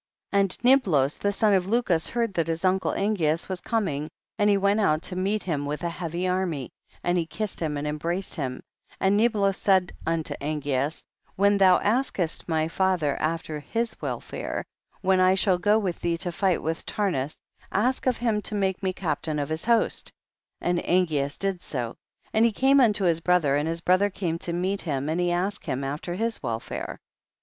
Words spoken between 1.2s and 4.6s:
son of Lucus, heard that his uncle Angeas was coming, and he